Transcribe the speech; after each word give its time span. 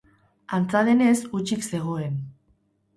Antza 0.59 0.81
denez, 0.89 1.15
hutsik 1.35 1.65
zegoen. 1.71 2.21